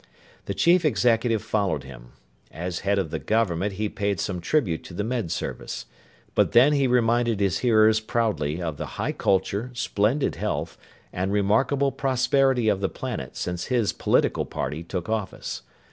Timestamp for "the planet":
12.81-13.37